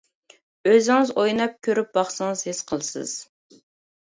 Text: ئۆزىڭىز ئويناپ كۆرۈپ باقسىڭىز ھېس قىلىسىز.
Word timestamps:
ئۆزىڭىز 0.69 1.11
ئويناپ 1.23 1.53
كۆرۈپ 1.67 1.91
باقسىڭىز 1.99 2.43
ھېس 2.49 2.63
قىلىسىز. 2.73 3.15